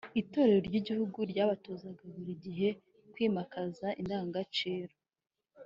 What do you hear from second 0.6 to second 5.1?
ry’igihugu, ryabatozaga buri gihe kwimakaza indangagaciro